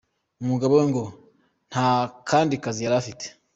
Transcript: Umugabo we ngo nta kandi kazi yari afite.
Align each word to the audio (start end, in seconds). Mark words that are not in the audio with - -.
Umugabo 0.43 0.73
we 0.79 0.85
ngo 0.91 1.03
nta 1.71 1.87
kandi 2.29 2.53
kazi 2.63 2.81
yari 2.85 2.95
afite. 3.01 3.25